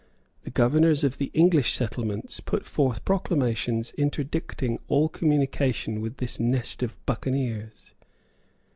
The 0.41 0.49
governors 0.49 1.03
of 1.03 1.19
the 1.19 1.29
English 1.35 1.73
settlements 1.73 2.39
put 2.39 2.65
forth 2.65 3.05
proclamations 3.05 3.93
interdicting 3.99 4.79
all 4.87 5.07
communication 5.07 6.01
with 6.01 6.17
this 6.17 6.39
nest 6.39 6.81
of 6.81 6.97
buccaneers. 7.05 7.93